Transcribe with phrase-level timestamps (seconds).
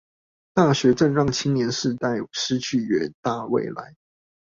[0.55, 3.93] 大學正讓青年世代失去遠大未來